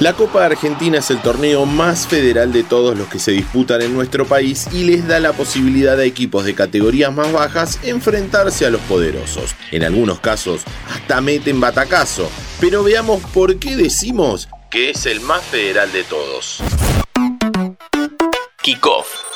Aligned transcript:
La 0.00 0.14
Copa 0.14 0.46
Argentina 0.46 0.96
es 0.96 1.10
el 1.10 1.20
torneo 1.20 1.66
más 1.66 2.06
federal 2.06 2.54
de 2.54 2.62
todos 2.62 2.96
los 2.96 3.06
que 3.08 3.18
se 3.18 3.32
disputan 3.32 3.82
en 3.82 3.92
nuestro 3.92 4.24
país 4.24 4.66
y 4.72 4.84
les 4.84 5.06
da 5.06 5.20
la 5.20 5.34
posibilidad 5.34 5.98
a 5.98 6.04
equipos 6.04 6.46
de 6.46 6.54
categorías 6.54 7.12
más 7.12 7.30
bajas 7.34 7.78
enfrentarse 7.82 8.64
a 8.64 8.70
los 8.70 8.80
poderosos. 8.82 9.54
En 9.70 9.84
algunos 9.84 10.18
casos 10.18 10.62
hasta 10.88 11.20
meten 11.20 11.60
batacazo. 11.60 12.30
Pero 12.60 12.82
veamos 12.82 13.20
por 13.34 13.58
qué 13.58 13.76
decimos 13.76 14.48
que 14.70 14.88
es 14.88 15.04
el 15.04 15.20
más 15.20 15.42
federal 15.42 15.92
de 15.92 16.04
todos. 16.04 16.62
Kickoff. 18.62 19.29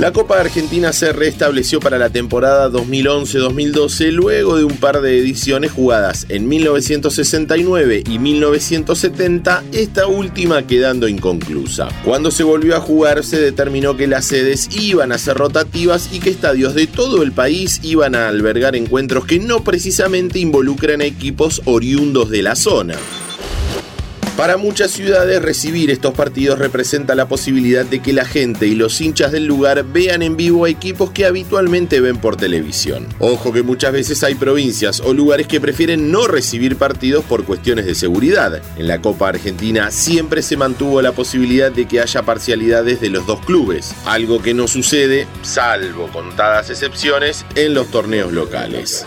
La 0.00 0.14
Copa 0.14 0.40
Argentina 0.40 0.94
se 0.94 1.12
restableció 1.12 1.78
para 1.78 1.98
la 1.98 2.08
temporada 2.08 2.70
2011-2012 2.70 4.12
luego 4.12 4.56
de 4.56 4.64
un 4.64 4.78
par 4.78 5.02
de 5.02 5.18
ediciones 5.18 5.72
jugadas 5.72 6.24
en 6.30 6.48
1969 6.48 8.04
y 8.08 8.18
1970, 8.18 9.62
esta 9.72 10.06
última 10.06 10.66
quedando 10.66 11.06
inconclusa. 11.06 11.88
Cuando 12.02 12.30
se 12.30 12.44
volvió 12.44 12.76
a 12.76 12.80
jugar 12.80 13.24
se 13.24 13.38
determinó 13.38 13.98
que 13.98 14.06
las 14.06 14.24
sedes 14.24 14.70
iban 14.74 15.12
a 15.12 15.18
ser 15.18 15.36
rotativas 15.36 16.08
y 16.14 16.20
que 16.20 16.30
estadios 16.30 16.74
de 16.74 16.86
todo 16.86 17.22
el 17.22 17.32
país 17.32 17.80
iban 17.82 18.14
a 18.14 18.28
albergar 18.28 18.76
encuentros 18.76 19.26
que 19.26 19.38
no 19.38 19.64
precisamente 19.64 20.38
involucran 20.38 21.02
a 21.02 21.04
equipos 21.04 21.60
oriundos 21.66 22.30
de 22.30 22.40
la 22.40 22.56
zona. 22.56 22.96
Para 24.40 24.56
muchas 24.56 24.90
ciudades 24.90 25.42
recibir 25.42 25.90
estos 25.90 26.14
partidos 26.14 26.58
representa 26.58 27.14
la 27.14 27.28
posibilidad 27.28 27.84
de 27.84 28.00
que 28.00 28.14
la 28.14 28.24
gente 28.24 28.66
y 28.66 28.74
los 28.74 28.98
hinchas 29.02 29.32
del 29.32 29.44
lugar 29.44 29.84
vean 29.84 30.22
en 30.22 30.38
vivo 30.38 30.64
a 30.64 30.70
equipos 30.70 31.10
que 31.10 31.26
habitualmente 31.26 32.00
ven 32.00 32.16
por 32.16 32.36
televisión. 32.36 33.06
Ojo 33.18 33.52
que 33.52 33.62
muchas 33.62 33.92
veces 33.92 34.24
hay 34.24 34.36
provincias 34.36 35.00
o 35.00 35.12
lugares 35.12 35.46
que 35.46 35.60
prefieren 35.60 36.10
no 36.10 36.26
recibir 36.26 36.76
partidos 36.76 37.22
por 37.22 37.44
cuestiones 37.44 37.84
de 37.84 37.94
seguridad. 37.94 38.62
En 38.78 38.88
la 38.88 39.02
Copa 39.02 39.28
Argentina 39.28 39.90
siempre 39.90 40.40
se 40.40 40.56
mantuvo 40.56 41.02
la 41.02 41.12
posibilidad 41.12 41.70
de 41.70 41.86
que 41.86 42.00
haya 42.00 42.22
parcialidades 42.22 42.98
de 43.02 43.10
los 43.10 43.26
dos 43.26 43.44
clubes, 43.44 43.94
algo 44.06 44.40
que 44.40 44.54
no 44.54 44.68
sucede, 44.68 45.26
salvo 45.42 46.08
contadas 46.08 46.70
excepciones, 46.70 47.44
en 47.56 47.74
los 47.74 47.90
torneos 47.90 48.32
locales. 48.32 49.04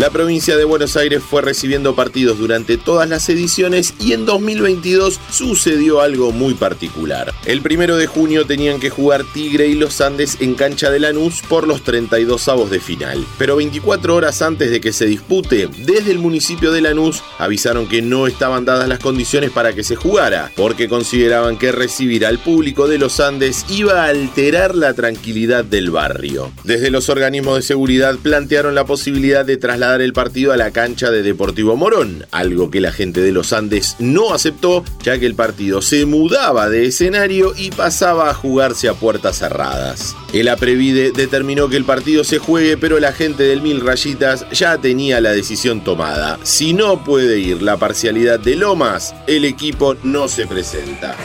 La 0.00 0.08
provincia 0.08 0.56
de 0.56 0.64
Buenos 0.64 0.96
Aires 0.96 1.22
fue 1.22 1.42
recibiendo 1.42 1.94
partidos 1.94 2.38
durante 2.38 2.78
todas 2.78 3.06
las 3.06 3.28
ediciones 3.28 3.92
y 4.00 4.14
en 4.14 4.24
2022 4.24 5.20
sucedió 5.30 6.00
algo 6.00 6.32
muy 6.32 6.54
particular. 6.54 7.34
El 7.44 7.60
primero 7.60 7.98
de 7.98 8.06
junio 8.06 8.46
tenían 8.46 8.80
que 8.80 8.88
jugar 8.88 9.24
Tigre 9.34 9.66
y 9.66 9.74
los 9.74 10.00
Andes 10.00 10.38
en 10.40 10.54
cancha 10.54 10.90
de 10.90 11.00
Lanús 11.00 11.42
por 11.46 11.68
los 11.68 11.84
32 11.84 12.48
avos 12.48 12.70
de 12.70 12.80
final. 12.80 13.26
Pero 13.36 13.56
24 13.56 14.14
horas 14.14 14.40
antes 14.40 14.70
de 14.70 14.80
que 14.80 14.94
se 14.94 15.04
dispute, 15.04 15.68
desde 15.84 16.12
el 16.12 16.18
municipio 16.18 16.72
de 16.72 16.80
Lanús 16.80 17.22
avisaron 17.36 17.86
que 17.86 18.00
no 18.00 18.26
estaban 18.26 18.64
dadas 18.64 18.88
las 18.88 19.00
condiciones 19.00 19.50
para 19.50 19.74
que 19.74 19.84
se 19.84 19.96
jugara, 19.96 20.50
porque 20.56 20.88
consideraban 20.88 21.58
que 21.58 21.72
recibir 21.72 22.24
al 22.24 22.38
público 22.38 22.88
de 22.88 22.96
los 22.96 23.20
Andes 23.20 23.66
iba 23.68 24.04
a 24.04 24.08
alterar 24.08 24.74
la 24.74 24.94
tranquilidad 24.94 25.62
del 25.62 25.90
barrio. 25.90 26.50
Desde 26.64 26.90
los 26.90 27.10
organismos 27.10 27.56
de 27.56 27.62
seguridad 27.62 28.16
plantearon 28.16 28.74
la 28.74 28.86
posibilidad 28.86 29.44
de 29.44 29.58
trasladar 29.58 29.89
el 29.98 30.12
partido 30.12 30.52
a 30.52 30.56
la 30.56 30.70
cancha 30.70 31.10
de 31.10 31.22
Deportivo 31.22 31.76
Morón, 31.76 32.26
algo 32.30 32.70
que 32.70 32.80
la 32.80 32.92
gente 32.92 33.20
de 33.20 33.32
los 33.32 33.52
Andes 33.52 33.96
no 33.98 34.34
aceptó, 34.34 34.84
ya 35.02 35.18
que 35.18 35.26
el 35.26 35.34
partido 35.34 35.82
se 35.82 36.06
mudaba 36.06 36.68
de 36.68 36.86
escenario 36.86 37.52
y 37.56 37.70
pasaba 37.70 38.30
a 38.30 38.34
jugarse 38.34 38.88
a 38.88 38.94
puertas 38.94 39.38
cerradas. 39.38 40.14
El 40.32 40.48
Aprevide 40.48 41.12
determinó 41.12 41.68
que 41.68 41.76
el 41.76 41.84
partido 41.84 42.24
se 42.24 42.38
juegue, 42.38 42.76
pero 42.76 43.00
la 43.00 43.12
gente 43.12 43.42
del 43.42 43.62
Mil 43.62 43.80
Rayitas 43.80 44.46
ya 44.50 44.78
tenía 44.78 45.20
la 45.20 45.32
decisión 45.32 45.82
tomada. 45.82 46.38
Si 46.42 46.72
no 46.72 47.04
puede 47.04 47.38
ir 47.38 47.62
la 47.62 47.76
parcialidad 47.76 48.38
de 48.38 48.56
Lomas, 48.56 49.14
el 49.26 49.44
equipo 49.44 49.96
no 50.02 50.28
se 50.28 50.46
presenta. 50.46 51.16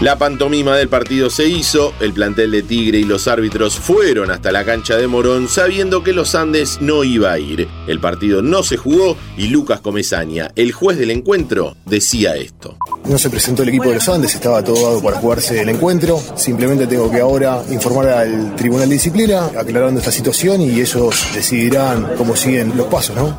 La 0.00 0.16
pantomima 0.16 0.78
del 0.78 0.88
partido 0.88 1.28
se 1.28 1.46
hizo, 1.46 1.92
el 2.00 2.14
plantel 2.14 2.52
de 2.52 2.62
Tigre 2.62 3.00
y 3.00 3.04
los 3.04 3.28
árbitros 3.28 3.78
fueron 3.78 4.30
hasta 4.30 4.50
la 4.50 4.64
cancha 4.64 4.96
de 4.96 5.06
Morón 5.06 5.46
sabiendo 5.46 6.02
que 6.02 6.14
los 6.14 6.34
Andes 6.34 6.78
no 6.80 7.04
iba 7.04 7.32
a 7.32 7.38
ir. 7.38 7.68
El 7.86 8.00
partido 8.00 8.40
no 8.40 8.62
se 8.62 8.78
jugó 8.78 9.18
y 9.36 9.48
Lucas 9.48 9.82
Comezaña, 9.82 10.52
el 10.56 10.72
juez 10.72 10.96
del 10.96 11.10
encuentro, 11.10 11.76
decía 11.84 12.34
esto. 12.34 12.78
No 13.04 13.18
se 13.18 13.28
presentó 13.28 13.62
el 13.62 13.68
equipo 13.68 13.90
de 13.90 13.96
los 13.96 14.08
Andes, 14.08 14.34
estaba 14.34 14.64
todo 14.64 14.82
dado 14.82 15.02
para 15.02 15.18
jugarse 15.18 15.60
el 15.60 15.68
encuentro. 15.68 16.18
Simplemente 16.34 16.86
tengo 16.86 17.10
que 17.10 17.20
ahora 17.20 17.62
informar 17.70 18.08
al 18.08 18.56
Tribunal 18.56 18.88
de 18.88 18.94
Disciplina 18.94 19.50
aclarando 19.54 20.00
esta 20.00 20.12
situación 20.12 20.62
y 20.62 20.80
ellos 20.80 21.26
decidirán 21.34 22.14
cómo 22.16 22.36
siguen 22.36 22.72
los 22.74 22.86
pasos, 22.86 23.16
¿no? 23.16 23.36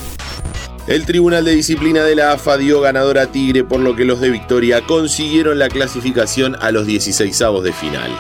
El 0.92 1.06
Tribunal 1.06 1.46
de 1.46 1.56
Disciplina 1.56 2.04
de 2.04 2.16
la 2.16 2.34
AFA 2.34 2.58
dio 2.58 2.82
ganador 2.82 3.18
a 3.18 3.32
Tigre, 3.32 3.64
por 3.64 3.80
lo 3.80 3.96
que 3.96 4.04
los 4.04 4.20
de 4.20 4.30
Victoria 4.30 4.82
consiguieron 4.82 5.58
la 5.58 5.70
clasificación 5.70 6.58
a 6.60 6.72
los 6.72 6.86
16avos 6.86 7.62
de 7.62 7.72
final. 7.72 8.12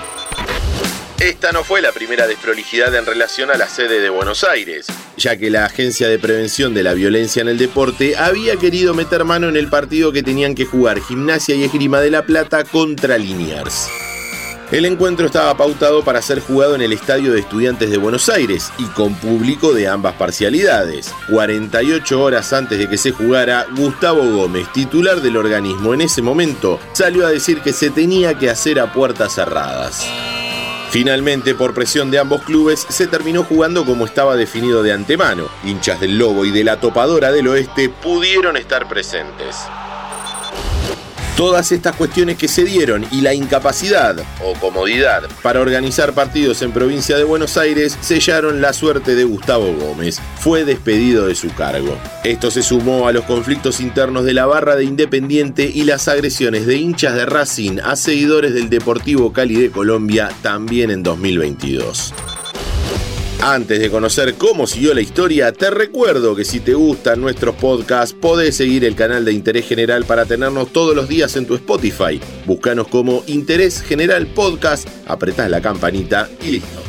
Esta 1.20 1.52
no 1.52 1.66
fue 1.66 1.82
la 1.82 1.92
primera 1.92 2.28
desprolijidad 2.28 2.96
en 2.96 3.06
relación 3.06 3.52
a 3.52 3.58
la 3.58 3.68
sede 3.68 4.00
de 4.00 4.10
Buenos 4.10 4.46
Aires, 4.46 4.88
ya 5.18 5.36
que 5.36 5.50
la 5.50 5.66
Agencia 5.66 6.08
de 6.08 6.18
Prevención 6.18 6.74
de 6.74 6.84
la 6.84 6.94
Violencia 6.94 7.42
en 7.42 7.50
el 7.50 7.58
Deporte 7.58 8.16
había 8.16 8.56
querido 8.56 8.94
meter 8.94 9.26
mano 9.26 9.50
en 9.50 9.58
el 9.58 9.68
partido 9.68 10.14
que 10.14 10.24
tenían 10.24 10.56
que 10.56 10.64
jugar 10.64 11.02
Gimnasia 11.02 11.56
y 11.56 11.66
Esgrima 11.66 12.00
de 12.00 12.12
la 12.12 12.26
Plata 12.26 12.64
contra 12.64 13.18
Liniers. 13.18 13.90
El 14.72 14.86
encuentro 14.86 15.26
estaba 15.26 15.58
pautado 15.58 16.02
para 16.02 16.22
ser 16.22 16.40
jugado 16.40 16.76
en 16.76 16.82
el 16.82 16.94
Estadio 16.94 17.34
de 17.34 17.42
Estudiantes 17.42 17.92
de 17.92 17.98
Buenos 17.98 18.30
Aires 18.30 18.72
y 18.78 18.86
con 18.86 19.16
público 19.16 19.74
de 19.74 19.90
ambas 19.90 20.16
parcialidades. 20.16 21.14
48 21.30 22.22
horas 22.22 22.54
antes 22.54 22.80
de 22.80 22.88
que 22.88 22.98
se 22.98 23.12
jugara, 23.12 23.66
Gustavo 23.76 24.24
Gómez, 24.24 24.72
titular 24.72 25.20
del 25.20 25.36
organismo 25.36 25.94
en 25.94 26.00
ese 26.00 26.22
momento, 26.22 26.80
salió 26.94 27.28
a 27.28 27.32
decir 27.32 27.60
que 27.60 27.74
se 27.74 27.90
tenía 27.90 28.40
que 28.40 28.50
hacer 28.50 28.80
a 28.80 28.94
puertas 28.94 29.36
cerradas. 29.36 30.08
Finalmente, 30.90 31.54
por 31.54 31.74
presión 31.74 32.10
de 32.10 32.20
ambos 32.20 32.42
clubes, 32.44 32.86
se 32.88 33.08
terminó 33.08 33.44
jugando 33.44 33.86
como 33.86 34.06
estaba 34.06 34.38
definido 34.38 34.84
de 34.84 34.94
antemano. 34.94 35.50
Hinchas 35.66 36.00
del 36.00 36.18
Lobo 36.18 36.46
y 36.46 36.52
de 36.52 36.64
la 36.64 36.80
Topadora 36.80 37.34
del 37.34 37.50
Oeste 37.50 37.90
pudieron 37.90 38.56
estar 38.56 38.88
presentes. 38.88 39.58
Todas 41.42 41.72
estas 41.72 41.96
cuestiones 41.96 42.38
que 42.38 42.48
se 42.48 42.64
dieron 42.64 43.04
y 43.12 43.22
la 43.22 43.34
incapacidad 43.34 44.16
o 44.46 44.54
comodidad 44.60 45.24
para 45.42 45.60
organizar 45.60 46.14
partidos 46.14 46.62
en 46.62 46.72
provincia 46.72 47.18
de 47.18 47.24
Buenos 47.24 47.58
Aires 47.58 47.98
sellaron 48.00 48.62
la 48.62 48.74
suerte 48.74 49.16
de 49.16 49.24
Gustavo 49.24 49.74
Gómez. 49.74 50.22
Fue 50.40 50.66
despedido 50.66 51.26
de 51.26 51.34
su 51.34 51.52
cargo. 51.56 51.98
Esto 52.24 52.52
se 52.52 52.62
sumó 52.62 53.08
a 53.08 53.12
los 53.12 53.26
conflictos 53.26 53.80
internos 53.80 54.24
de 54.24 54.36
la 54.36 54.46
barra 54.46 54.76
de 54.76 54.84
Independiente 54.84 55.64
y 55.64 55.84
las 55.84 56.08
agresiones 56.08 56.68
de 56.68 56.76
hinchas 56.76 57.16
de 57.16 57.26
Racing 57.26 57.80
a 57.84 57.96
seguidores 57.96 58.54
del 58.54 58.70
Deportivo 58.70 59.34
Cali 59.34 59.56
de 59.56 59.72
Colombia 59.72 60.30
también 60.44 60.92
en 60.92 61.02
2022. 61.02 62.14
Antes 63.44 63.80
de 63.80 63.90
conocer 63.90 64.36
cómo 64.36 64.68
siguió 64.68 64.94
la 64.94 65.02
historia, 65.02 65.52
te 65.52 65.72
recuerdo 65.72 66.36
que 66.36 66.46
si 66.46 66.60
te 66.60 66.76
gustan 66.76 67.20
nuestros 67.20 67.56
podcasts, 67.56 68.14
podés 68.14 68.56
seguir 68.56 68.86
el 68.86 68.94
canal 68.94 69.26
de 69.26 69.34
Interés 69.34 69.68
General 69.68 70.06
para 70.06 70.26
tenernos 70.26 70.72
todos 70.72 70.96
los 70.96 71.08
días 71.10 71.36
en 71.36 71.48
tu 71.48 71.56
Spotify. 71.56 72.22
Búscanos 72.46 72.88
como 72.88 73.24
Interés 73.26 73.82
General 73.82 74.28
Podcast, 74.28 74.88
apretás 75.08 75.50
la 75.50 75.60
campanita 75.60 76.30
y 76.44 76.52
listo. 76.52 76.82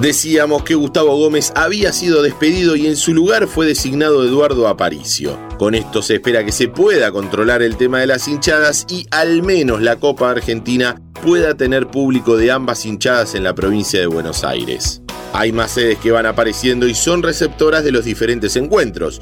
Decíamos 0.00 0.64
que 0.64 0.74
Gustavo 0.74 1.16
Gómez 1.16 1.52
había 1.54 1.92
sido 1.92 2.22
despedido 2.22 2.74
y 2.74 2.88
en 2.88 2.96
su 2.96 3.14
lugar 3.14 3.46
fue 3.46 3.66
designado 3.66 4.24
Eduardo 4.24 4.66
Aparicio. 4.66 5.38
Con 5.58 5.76
esto 5.76 6.02
se 6.02 6.14
espera 6.14 6.44
que 6.44 6.52
se 6.52 6.68
pueda 6.68 7.12
controlar 7.12 7.62
el 7.62 7.76
tema 7.76 8.00
de 8.00 8.06
las 8.08 8.26
hinchadas 8.26 8.84
y 8.88 9.06
al 9.12 9.42
menos 9.42 9.80
la 9.80 9.96
Copa 9.96 10.30
Argentina 10.30 11.00
pueda 11.22 11.54
tener 11.54 11.88
público 11.88 12.36
de 12.36 12.50
ambas 12.50 12.86
hinchadas 12.86 13.34
en 13.34 13.42
la 13.44 13.54
provincia 13.54 14.00
de 14.00 14.06
Buenos 14.06 14.44
Aires. 14.44 15.02
Hay 15.32 15.52
más 15.52 15.72
sedes 15.72 15.98
que 15.98 16.10
van 16.10 16.26
apareciendo 16.26 16.86
y 16.86 16.94
son 16.94 17.22
receptoras 17.22 17.84
de 17.84 17.92
los 17.92 18.04
diferentes 18.04 18.56
encuentros. 18.56 19.20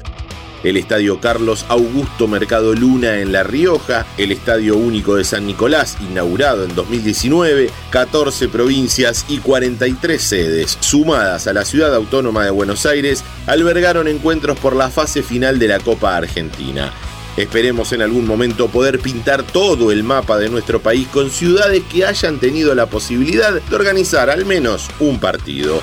El 0.63 0.77
Estadio 0.77 1.19
Carlos 1.19 1.65
Augusto 1.69 2.27
Mercado 2.27 2.73
Luna 2.73 3.19
en 3.19 3.31
La 3.31 3.43
Rioja, 3.43 4.05
el 4.17 4.31
Estadio 4.31 4.75
Único 4.75 5.15
de 5.15 5.23
San 5.23 5.45
Nicolás, 5.45 5.97
inaugurado 6.01 6.65
en 6.65 6.73
2019, 6.73 7.69
14 7.91 8.49
provincias 8.49 9.25
y 9.29 9.37
43 9.37 10.21
sedes, 10.21 10.77
sumadas 10.79 11.47
a 11.47 11.53
la 11.53 11.63
Ciudad 11.63 11.93
Autónoma 11.93 12.43
de 12.43 12.51
Buenos 12.51 12.85
Aires, 12.85 13.23
albergaron 13.45 14.07
encuentros 14.07 14.57
por 14.59 14.75
la 14.75 14.89
fase 14.89 15.21
final 15.21 15.59
de 15.59 15.67
la 15.67 15.79
Copa 15.79 16.17
Argentina. 16.17 16.91
Esperemos 17.37 17.93
en 17.93 18.01
algún 18.01 18.25
momento 18.25 18.67
poder 18.67 18.99
pintar 18.99 19.43
todo 19.43 19.91
el 19.91 20.03
mapa 20.03 20.39
de 20.39 20.49
nuestro 20.49 20.81
país 20.81 21.07
con 21.07 21.29
ciudades 21.29 21.83
que 21.83 22.03
hayan 22.03 22.39
tenido 22.39 22.73
la 22.73 22.87
posibilidad 22.87 23.53
de 23.53 23.75
organizar 23.75 24.31
al 24.31 24.43
menos 24.43 24.87
un 24.99 25.19
partido. 25.19 25.81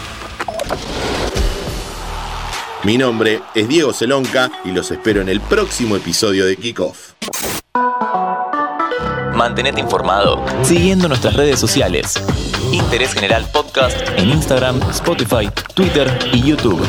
Mi 2.83 2.99
nombre 2.99 3.41
es 3.55 3.69
Diego 3.69 3.93
Celonca 3.93 4.51
y 4.65 4.73
los 4.73 4.91
espero 4.91 5.21
en 5.21 5.29
el 5.29 5.41
próximo 5.41 5.95
episodio 5.97 6.45
de 6.45 6.57
Kickoff. 6.57 7.13
Mantenete 9.35 9.81
informado 9.81 10.45
siguiendo 10.65 11.07
nuestras 11.07 11.35
redes 11.35 11.61
sociales. 11.61 12.15
Interés 12.73 13.13
General 13.13 13.49
Podcast 13.53 13.97
en 14.17 14.31
Instagram, 14.31 14.81
Spotify, 14.91 15.49
Twitter 15.75 16.19
y 16.33 16.43
YouTube. 16.43 16.85